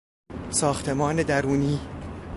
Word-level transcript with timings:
ساختمان 0.49 1.23
درونی 1.23 1.79